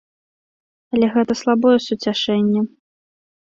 [0.97, 2.61] Але гэта слабое суцяшэнне.